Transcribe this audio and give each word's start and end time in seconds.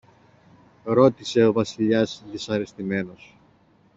ρώτησε 0.83 1.45
ο 1.45 1.51
Βασιλιάς 1.53 2.23
δυσαρεστημένος. 2.31 3.37